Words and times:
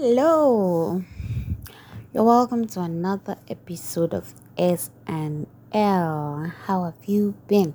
Hello. 0.00 1.02
You're 2.14 2.22
welcome 2.22 2.68
to 2.68 2.82
another 2.82 3.36
episode 3.48 4.14
of 4.14 4.32
S 4.56 4.92
and 5.08 5.48
L. 5.72 6.52
How 6.66 6.84
have 6.84 7.04
you 7.06 7.34
been? 7.48 7.74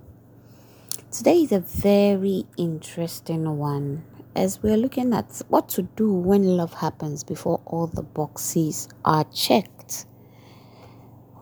Today 1.11 1.39
is 1.41 1.51
a 1.51 1.59
very 1.59 2.45
interesting 2.55 3.57
one 3.57 4.05
as 4.37 4.63
we're 4.63 4.77
looking 4.77 5.11
at 5.13 5.41
what 5.49 5.67
to 5.69 5.81
do 5.81 6.13
when 6.13 6.55
love 6.55 6.75
happens 6.75 7.25
before 7.25 7.59
all 7.65 7.87
the 7.87 8.03
boxes 8.03 8.87
are 9.03 9.25
checked. 9.25 10.05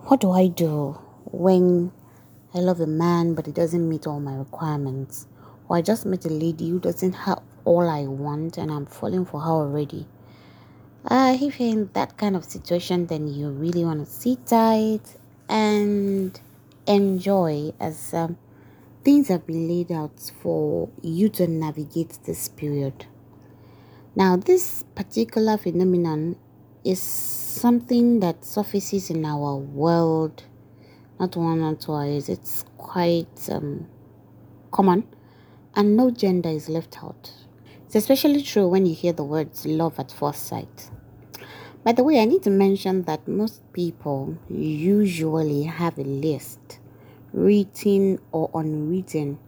What 0.06 0.20
do 0.20 0.32
I 0.32 0.48
do 0.48 1.00
when 1.26 1.92
I 2.56 2.58
love 2.58 2.80
a 2.80 2.88
man 2.88 3.36
but 3.36 3.46
he 3.46 3.52
doesn't 3.52 3.88
meet 3.88 4.08
all 4.08 4.20
my 4.20 4.34
requirements? 4.34 5.28
Or 5.70 5.78
I 5.78 5.84
just 5.84 6.08
met 6.08 6.26
a 6.26 6.30
lady 6.30 6.72
who 6.72 6.80
doesn't 6.80 7.14
have 7.14 7.44
all 7.66 7.88
I 7.88 8.08
want 8.08 8.58
and 8.58 8.72
I'm 8.72 8.88
falling 8.88 9.26
for 9.26 9.42
her 9.42 9.52
already? 9.52 10.08
Uh, 11.06 11.36
if 11.40 11.60
you're 11.60 11.70
in 11.70 11.90
that 11.94 12.18
kind 12.18 12.36
of 12.36 12.46
situation, 12.46 13.08
then 13.08 13.28
you 13.28 13.50
really 13.50 13.84
want 13.84 14.06
to 14.06 14.12
sit 14.12 14.46
tight 14.46 15.02
and 15.50 16.40
enjoy 16.88 17.72
as 17.80 18.14
um, 18.14 18.38
things 19.04 19.28
have 19.28 19.46
been 19.48 19.68
laid 19.68 19.92
out 19.92 20.32
for 20.42 20.90
you 21.02 21.28
to 21.30 21.48
navigate 21.48 22.20
this 22.26 22.48
period. 22.48 23.06
Now, 24.16 24.36
this 24.38 24.84
particular 24.96 25.58
phenomenon 25.58 26.36
is 26.84 27.02
something 27.02 28.20
that 28.20 28.46
surfaces 28.46 29.10
in 29.10 29.26
our 29.26 29.56
world 29.56 30.44
not 31.22 31.36
one 31.36 31.62
or 31.62 31.76
twice, 31.76 32.30
it's 32.30 32.66
quite 32.78 33.48
um, 33.52 33.86
common, 34.72 35.08
and 35.76 35.96
no 35.96 36.10
gender 36.10 36.50
is 36.50 36.68
left 36.68 37.04
out. 37.04 37.32
It's 37.92 38.10
especially 38.10 38.42
true 38.42 38.70
when 38.70 38.86
you 38.86 38.96
hear 38.96 39.12
the 39.12 39.26
words 39.26 39.66
love 39.66 40.00
at 40.00 40.14
first 40.14 40.46
sight. 40.46 40.90
By 41.84 41.92
the 41.92 42.06
way, 42.06 42.22
I 42.22 42.24
need 42.24 42.42
to 42.44 42.50
mention 42.50 43.02
that 43.02 43.28
most 43.28 43.62
people 43.74 44.38
usually 44.50 45.64
have 45.64 45.98
a 45.98 46.04
list, 46.04 46.80
written 47.34 48.20
or 48.32 48.50
unwritten, 48.54 49.40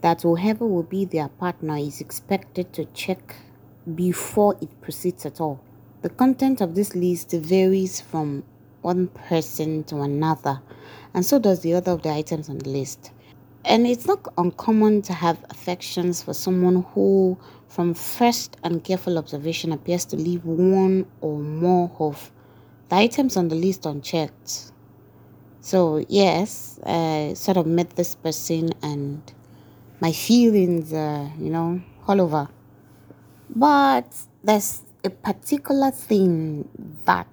that 0.00 0.22
whoever 0.22 0.66
will 0.66 0.82
be 0.82 1.04
their 1.04 1.28
partner 1.28 1.76
is 1.76 2.00
expected 2.00 2.72
to 2.72 2.86
check 2.86 3.36
before 3.94 4.56
it 4.60 4.80
proceeds 4.80 5.24
at 5.24 5.40
all. 5.40 5.60
The 6.02 6.10
content 6.10 6.60
of 6.60 6.74
this 6.74 6.96
list 6.96 7.30
varies 7.30 8.00
from 8.00 8.42
one 8.82 9.06
person 9.06 9.84
to 9.84 10.00
another, 10.00 10.60
and 11.14 11.24
so 11.24 11.38
does 11.38 11.60
the 11.60 11.74
other 11.74 11.92
of 11.92 12.02
the 12.02 12.10
items 12.10 12.48
on 12.48 12.58
the 12.58 12.68
list. 12.68 13.12
And 13.64 13.84
it's 13.84 14.06
not 14.06 14.32
uncommon 14.38 15.02
to 15.02 15.12
have 15.12 15.44
affections 15.50 16.22
for 16.22 16.34
someone 16.34 16.84
who, 16.94 17.36
from 17.76 17.92
first 17.92 18.56
and 18.64 18.82
careful 18.82 19.18
observation, 19.18 19.70
appears 19.70 20.06
to 20.06 20.16
leave 20.16 20.42
one 20.46 21.04
or 21.20 21.38
more 21.38 21.90
of 21.98 22.32
the 22.88 22.96
items 22.96 23.36
on 23.36 23.48
the 23.48 23.54
list 23.54 23.84
unchecked. 23.84 24.72
So, 25.60 26.02
yes, 26.08 26.80
I 26.86 27.34
sort 27.36 27.58
of 27.58 27.66
met 27.66 27.90
this 27.90 28.14
person 28.14 28.70
and 28.82 29.20
my 30.00 30.10
feelings, 30.10 30.90
uh, 30.90 31.28
you 31.38 31.50
know, 31.50 31.82
all 32.08 32.18
over. 32.22 32.48
But 33.50 34.10
there's 34.42 34.80
a 35.04 35.10
particular 35.10 35.90
thing 35.90 36.70
that 37.04 37.28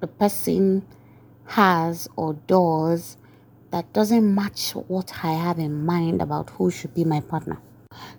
the 0.00 0.06
person 0.06 0.86
has 1.46 2.08
or 2.14 2.34
does 2.46 3.16
that 3.70 3.90
doesn't 3.94 4.34
match 4.34 4.72
what 4.72 5.14
I 5.24 5.32
have 5.32 5.58
in 5.58 5.86
mind 5.86 6.20
about 6.20 6.50
who 6.50 6.70
should 6.70 6.92
be 6.92 7.06
my 7.06 7.20
partner. 7.20 7.58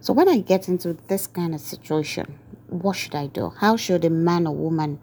So 0.02 0.14
when 0.14 0.30
I 0.30 0.40
get 0.40 0.70
into 0.70 0.94
this 1.08 1.28
kind 1.28 1.54
of 1.54 1.60
situation, 1.60 2.40
what 2.68 2.96
should 2.96 3.16
I 3.16 3.28
do? 3.28 3.50
How 3.58 3.76
should 3.76 4.06
a 4.06 4.10
man 4.10 4.48
or 4.48 4.56
woman 4.56 4.98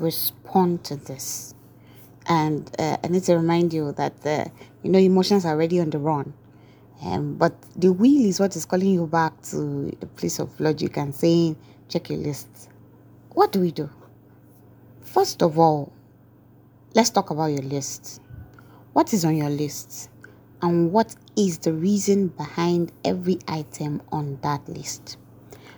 respond 0.00 0.82
to 0.84 0.96
this? 0.96 1.54
And 2.26 2.68
uh, 2.78 2.96
I 3.02 3.08
need 3.08 3.22
to 3.24 3.36
remind 3.36 3.72
you 3.72 3.92
that 3.92 4.22
the 4.22 4.50
you 4.82 4.90
know 4.90 4.98
emotions 4.98 5.44
are 5.44 5.52
already 5.52 5.80
on 5.80 5.90
the 5.90 5.98
run, 5.98 6.34
um, 7.02 7.36
but 7.36 7.54
the 7.76 7.92
will 7.92 8.24
is 8.24 8.40
what 8.40 8.56
is 8.56 8.64
calling 8.64 8.90
you 8.90 9.06
back 9.06 9.40
to 9.50 9.96
the 10.00 10.06
place 10.06 10.38
of 10.40 10.58
logic 10.60 10.96
and 10.96 11.14
saying 11.14 11.56
check 11.88 12.10
your 12.10 12.18
list. 12.18 12.68
What 13.30 13.52
do 13.52 13.60
we 13.60 13.70
do? 13.70 13.88
First 15.02 15.42
of 15.42 15.58
all, 15.58 15.92
let's 16.94 17.10
talk 17.10 17.30
about 17.30 17.46
your 17.46 17.62
list. 17.62 18.20
What 18.92 19.12
is 19.12 19.24
on 19.24 19.36
your 19.36 19.50
list? 19.50 20.10
And 20.62 20.92
what 20.92 21.16
is 21.36 21.58
the 21.58 21.72
reason 21.72 22.28
behind 22.28 22.92
every 23.04 23.38
item 23.48 24.02
on 24.12 24.38
that 24.42 24.68
list? 24.68 25.16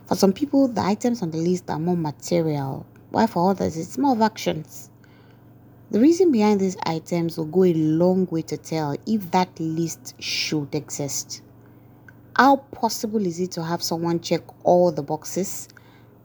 For 0.06 0.16
some 0.16 0.32
people, 0.32 0.66
the 0.68 0.80
items 0.82 1.22
on 1.22 1.30
the 1.30 1.38
list 1.38 1.70
are 1.70 1.78
more 1.78 1.96
material, 1.96 2.84
while 3.10 3.28
for 3.28 3.50
others, 3.50 3.76
it's 3.76 3.96
more 3.96 4.12
of 4.12 4.20
actions. 4.20 4.90
The 5.92 6.00
reason 6.00 6.32
behind 6.32 6.60
these 6.60 6.76
items 6.84 7.36
will 7.36 7.44
go 7.44 7.64
a 7.64 7.74
long 7.74 8.26
way 8.30 8.42
to 8.42 8.56
tell 8.56 8.96
if 9.06 9.30
that 9.30 9.48
list 9.60 10.14
should 10.18 10.74
exist. 10.74 11.42
How 12.34 12.56
possible 12.56 13.24
is 13.26 13.38
it 13.38 13.52
to 13.52 13.62
have 13.62 13.82
someone 13.82 14.20
check 14.20 14.40
all 14.64 14.90
the 14.90 15.02
boxes 15.02 15.68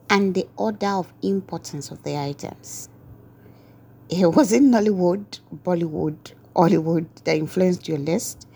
and 0.09 0.33
the 0.33 0.47
order 0.55 0.87
of 0.87 1.13
importance 1.21 1.91
of 1.91 2.01
the 2.03 2.17
items? 2.17 2.89
It 4.09 4.25
was 4.35 4.53
in 4.53 4.71
Nollywood, 4.71 5.41
Bollywood, 5.63 6.31
Hollywood 6.55 7.07
that 7.25 7.35
influenced 7.35 7.87
your 7.87 7.99
list? 7.99 8.46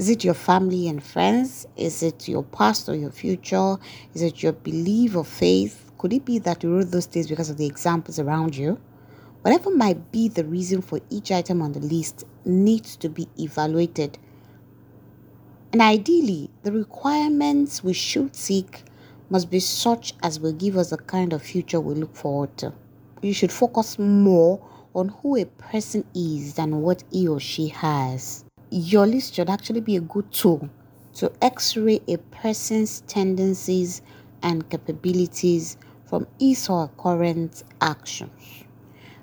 Is 0.00 0.08
it 0.08 0.24
your 0.24 0.32
family 0.32 0.88
and 0.88 1.02
friends? 1.02 1.66
Is 1.76 2.02
it 2.02 2.26
your 2.26 2.42
past 2.42 2.88
or 2.88 2.94
your 2.94 3.10
future? 3.10 3.76
Is 4.14 4.22
it 4.22 4.42
your 4.42 4.52
belief 4.52 5.14
or 5.14 5.26
faith? 5.26 5.92
Could 5.98 6.14
it 6.14 6.24
be 6.24 6.38
that 6.38 6.62
you 6.62 6.74
wrote 6.74 6.90
those 6.90 7.04
things 7.04 7.28
because 7.28 7.50
of 7.50 7.58
the 7.58 7.66
examples 7.66 8.18
around 8.18 8.56
you? 8.56 8.80
Whatever 9.42 9.68
might 9.68 10.10
be 10.10 10.28
the 10.28 10.46
reason 10.46 10.80
for 10.80 11.00
each 11.10 11.30
item 11.30 11.60
on 11.60 11.72
the 11.72 11.80
list 11.80 12.24
needs 12.46 12.96
to 12.96 13.10
be 13.10 13.28
evaluated. 13.38 14.16
And 15.74 15.82
ideally, 15.82 16.48
the 16.62 16.72
requirements 16.72 17.84
we 17.84 17.92
should 17.92 18.34
seek 18.34 18.82
must 19.28 19.50
be 19.50 19.60
such 19.60 20.14
as 20.22 20.40
will 20.40 20.54
give 20.54 20.78
us 20.78 20.88
the 20.88 20.96
kind 20.96 21.34
of 21.34 21.42
future 21.42 21.78
we 21.78 21.92
look 21.92 22.16
forward 22.16 22.56
to. 22.56 22.72
You 23.20 23.34
should 23.34 23.52
focus 23.52 23.98
more 23.98 24.66
on 24.94 25.08
who 25.08 25.36
a 25.36 25.44
person 25.44 26.06
is 26.14 26.54
than 26.54 26.80
what 26.80 27.04
he 27.12 27.28
or 27.28 27.38
she 27.38 27.68
has. 27.68 28.46
Your 28.72 29.04
list 29.04 29.34
should 29.34 29.50
actually 29.50 29.80
be 29.80 29.96
a 29.96 30.00
good 30.00 30.30
tool 30.30 30.70
to 31.14 31.32
x 31.42 31.76
ray 31.76 32.00
a 32.06 32.18
person's 32.18 33.00
tendencies 33.08 34.00
and 34.42 34.68
capabilities 34.70 35.76
from 36.06 36.26
his 36.38 36.68
or 36.68 36.86
her 36.86 36.92
current 36.96 37.64
actions. 37.80 38.64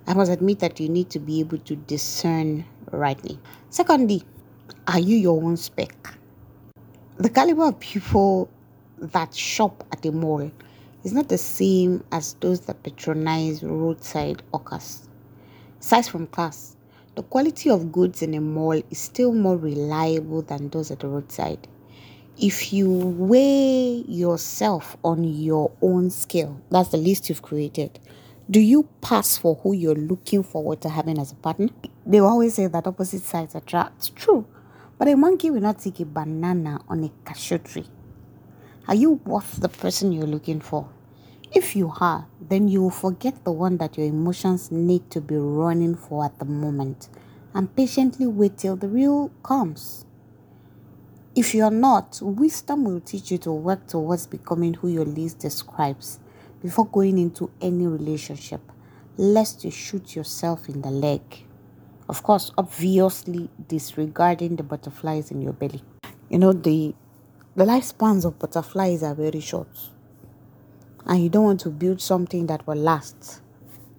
I 0.05 0.13
must 0.13 0.31
admit 0.31 0.59
that 0.59 0.79
you 0.79 0.89
need 0.89 1.09
to 1.11 1.19
be 1.19 1.39
able 1.39 1.59
to 1.59 1.75
discern 1.75 2.65
rightly. 2.91 3.39
Secondly, 3.69 4.23
are 4.87 4.99
you 4.99 5.15
your 5.15 5.41
own 5.41 5.57
spec? 5.57 6.13
The 7.17 7.29
caliber 7.29 7.67
of 7.69 7.79
people 7.79 8.49
that 8.99 9.33
shop 9.33 9.85
at 9.91 10.05
a 10.05 10.11
mall 10.11 10.51
is 11.03 11.13
not 11.13 11.29
the 11.29 11.37
same 11.37 12.03
as 12.11 12.35
those 12.41 12.61
that 12.61 12.83
patronize 12.83 13.63
roadside 13.63 14.43
hawkers. 14.51 15.07
Size 15.79 16.07
from 16.07 16.27
class, 16.27 16.76
the 17.17 17.23
quality 17.23 17.67
of 17.67 17.91
goods 17.91 18.21
in 18.21 18.35
a 18.35 18.39
mall 18.39 18.79
is 18.91 18.99
still 18.99 19.33
more 19.33 19.57
reliable 19.57 20.43
than 20.43 20.69
those 20.69 20.91
at 20.91 20.99
the 20.99 21.07
roadside. 21.07 21.67
If 22.39 22.71
you 22.71 22.91
weigh 22.91 24.03
yourself 24.07 24.95
on 25.03 25.23
your 25.23 25.71
own 25.81 26.11
scale, 26.11 26.61
that's 26.69 26.89
the 26.89 26.97
list 26.97 27.27
you've 27.27 27.41
created. 27.41 27.99
Do 28.51 28.59
you 28.59 28.87
pass 29.01 29.35
for 29.35 29.55
who 29.55 29.73
you're 29.73 29.95
looking 29.95 30.43
forward 30.43 30.81
to 30.81 30.89
having 30.89 31.17
as 31.17 31.31
a 31.31 31.35
partner? 31.35 31.69
They 32.05 32.19
always 32.19 32.53
say 32.53 32.67
that 32.67 32.85
opposite 32.85 33.23
sides 33.23 33.55
attract. 33.55 34.15
True. 34.15 34.45
But 34.99 35.07
a 35.07 35.17
monkey 35.17 35.49
will 35.49 35.61
not 35.61 35.79
take 35.79 35.99
a 35.99 36.05
banana 36.05 36.81
on 36.87 37.03
a 37.03 37.11
cashew 37.25 37.57
tree. 37.57 37.87
Are 38.87 38.95
you 38.95 39.13
worth 39.25 39.59
the 39.59 39.69
person 39.69 40.11
you're 40.11 40.27
looking 40.27 40.61
for? 40.61 40.87
If 41.53 41.77
you 41.77 41.93
are, 42.01 42.27
then 42.41 42.67
you 42.67 42.81
will 42.81 42.89
forget 42.89 43.45
the 43.45 43.53
one 43.53 43.77
that 43.77 43.97
your 43.97 44.07
emotions 44.07 44.69
need 44.69 45.09
to 45.11 45.21
be 45.21 45.37
running 45.37 45.95
for 45.95 46.25
at 46.25 46.37
the 46.39 46.45
moment 46.45 47.07
and 47.53 47.73
patiently 47.73 48.27
wait 48.27 48.57
till 48.57 48.75
the 48.75 48.89
real 48.89 49.29
comes. 49.43 50.05
If 51.35 51.55
you're 51.55 51.71
not, 51.71 52.19
wisdom 52.21 52.83
will 52.83 52.99
teach 52.99 53.31
you 53.31 53.37
to 53.39 53.51
work 53.51 53.87
towards 53.87 54.27
becoming 54.27 54.73
who 54.73 54.89
your 54.89 55.05
list 55.05 55.39
describes 55.39 56.19
before 56.61 56.87
going 56.87 57.17
into 57.17 57.49
any 57.61 57.87
relationship, 57.87 58.61
lest 59.15 59.63
you 59.63 59.71
shoot 59.71 60.15
yourself 60.15 60.67
in 60.67 60.81
the 60.81 60.91
leg. 60.91 61.21
Of 62.09 62.23
course, 62.23 62.51
obviously 62.57 63.49
disregarding 63.67 64.57
the 64.57 64.63
butterflies 64.63 65.31
in 65.31 65.41
your 65.41 65.53
belly. 65.53 65.81
You 66.29 66.39
know, 66.39 66.51
the 66.51 66.93
the 67.55 67.63
lifespans 67.63 68.25
of 68.25 68.37
butterflies 68.37 69.01
are 69.01 69.15
very 69.15 69.39
short 69.39 69.69
and 71.07 71.23
you 71.23 71.29
don't 71.29 71.45
want 71.45 71.59
to 71.61 71.69
build 71.69 72.01
something 72.01 72.47
that 72.47 72.67
will 72.67 72.75
last 72.75 73.41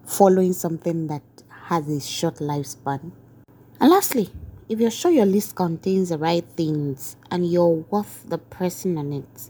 following 0.05 0.53
something 0.53 1.07
that 1.07 1.21
has 1.67 1.87
a 1.87 1.99
short 1.99 2.35
lifespan. 2.35 3.11
And 3.79 3.89
lastly, 3.91 4.29
if 4.67 4.79
you're 4.79 4.91
sure 4.91 5.11
your 5.11 5.25
list 5.25 5.55
contains 5.55 6.09
the 6.09 6.17
right 6.17 6.45
things 6.55 7.15
and 7.29 7.49
you're 7.51 7.85
worth 7.89 8.27
the 8.27 8.37
person 8.37 8.97
on 8.97 9.13
it, 9.13 9.49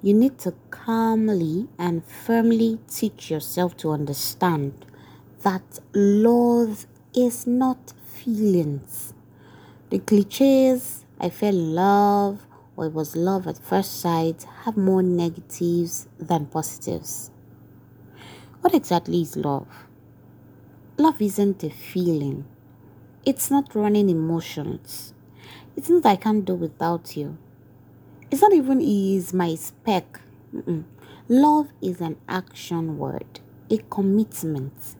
You 0.00 0.14
need 0.14 0.38
to 0.40 0.54
calmly 0.70 1.66
and 1.76 2.04
firmly 2.04 2.78
teach 2.88 3.32
yourself 3.32 3.76
to 3.78 3.90
understand 3.90 4.86
that 5.42 5.80
love 5.92 6.86
is 7.12 7.48
not 7.48 7.94
feelings. 8.04 9.12
The 9.90 9.98
cliches, 9.98 11.04
I 11.18 11.30
fell 11.30 11.48
in 11.48 11.74
love, 11.74 12.46
it 12.86 12.92
was 12.92 13.16
love 13.16 13.46
at 13.46 13.58
first 13.58 14.00
sight, 14.00 14.46
have 14.64 14.76
more 14.76 15.02
negatives 15.02 16.08
than 16.18 16.46
positives. 16.46 17.30
What 18.60 18.74
exactly 18.74 19.22
is 19.22 19.36
love? 19.36 19.68
Love 20.96 21.20
isn't 21.20 21.62
a 21.62 21.70
feeling, 21.70 22.44
it's 23.24 23.50
not 23.50 23.74
running 23.74 24.08
emotions. 24.10 25.12
It's 25.76 25.88
not 25.90 26.06
I 26.06 26.16
can't 26.16 26.44
do 26.44 26.54
without 26.54 27.16
you. 27.16 27.38
It's 28.30 28.42
not 28.42 28.52
even 28.52 28.80
is 28.80 29.32
my 29.32 29.54
spec. 29.54 30.20
Mm-mm. 30.54 30.84
Love 31.28 31.68
is 31.80 32.00
an 32.00 32.16
action 32.28 32.98
word, 32.98 33.40
a 33.70 33.78
commitment. 33.90 34.96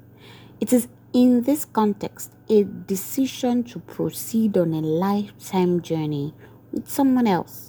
It 0.61 0.73
is 0.73 0.89
in 1.13 1.43
this 1.43 1.65
context 1.65 2.33
a 2.49 2.65
decision 2.65 3.65
to 3.65 3.81
proceed 3.81 4.57
on 4.57 4.73
a 4.73 4.81
lifetime 4.81 5.81
journey 5.81 6.35
with 6.71 6.89
someone 6.89 7.27
else. 7.27 7.68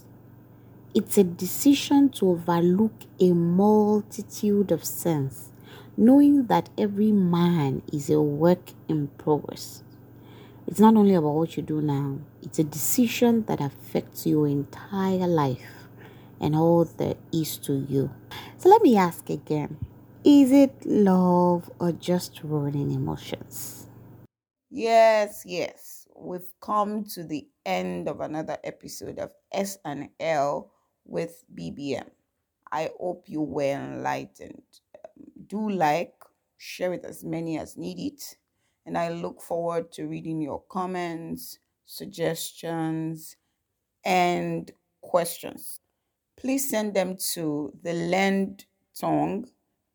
It's 0.96 1.20
a 1.20 1.24
decision 1.24 2.10
to 2.18 2.32
overlook 2.32 2.94
a 3.20 3.32
multitude 3.32 4.72
of 4.72 4.84
sins, 4.84 5.52
knowing 5.96 6.48
that 6.48 6.70
every 6.80 7.12
man 7.12 7.84
is 7.94 8.10
a 8.10 8.20
work 8.20 8.72
in 8.88 9.10
progress. 9.10 9.84
It's 10.66 10.80
not 10.80 10.96
only 10.96 11.14
about 11.14 11.36
what 11.36 11.58
you 11.58 11.62
do 11.62 11.82
now, 11.82 12.18
it's 12.42 12.58
a 12.58 12.64
decision 12.64 13.44
that 13.46 13.62
affects 13.62 14.26
your 14.26 14.48
entire 14.48 15.28
life 15.28 15.88
and 16.42 16.56
all 16.56 16.86
there 16.86 17.16
is 17.32 17.58
to 17.58 17.74
you. 17.88 18.10
So 18.58 18.70
let 18.70 18.82
me 18.82 18.98
ask 18.98 19.30
again 19.30 19.78
is 20.24 20.52
it 20.52 20.74
love 20.86 21.70
or 21.80 21.92
just 21.92 22.42
running 22.44 22.92
emotions? 22.92 23.88
Yes, 24.72 25.44
yes. 25.46 26.08
We've 26.16 26.52
come 26.62 27.06
to 27.16 27.24
the 27.24 27.48
end 27.66 28.10
of 28.10 28.20
another 28.22 28.58
episode 28.64 29.20
of 29.20 29.32
S 29.52 29.78
and 29.86 30.10
L 30.20 30.72
with 31.06 31.44
BBM. 31.54 32.10
I 32.72 32.90
hope 33.00 33.26
you 33.28 33.42
were 33.42 33.64
enlightened. 33.64 34.64
Um, 34.96 35.26
do 35.48 35.70
like, 35.70 36.14
share 36.58 36.92
with 36.92 37.06
as 37.06 37.24
many 37.24 37.58
as 37.58 37.78
need 37.78 38.00
it 38.00 38.38
and 38.90 38.98
I 38.98 39.10
look 39.10 39.40
forward 39.40 39.92
to 39.92 40.08
reading 40.08 40.42
your 40.42 40.64
comments, 40.68 41.60
suggestions, 41.86 43.36
and 44.04 44.72
questions. 45.00 45.82
Please 46.36 46.68
send 46.68 46.96
them 46.96 47.16
to 47.34 47.72
the 47.84 47.94
Learned 47.94 48.66
Tongue, 49.00 49.46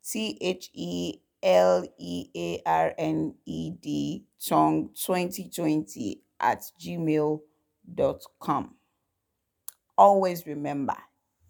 T 0.08 0.38
H 0.40 0.70
E 0.74 1.14
L 1.42 1.84
E 1.98 2.28
A 2.36 2.62
R 2.64 2.94
N 2.96 3.34
E 3.44 3.72
D, 3.72 4.26
Tongue 4.46 4.90
2020 4.94 6.20
at 6.38 6.62
gmail.com. 6.80 8.74
Always 9.98 10.46
remember 10.46 10.96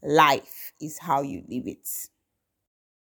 life 0.02 0.72
is 0.80 0.98
how 0.98 1.22
you 1.22 1.44
live 1.48 1.66
it. 1.66 1.88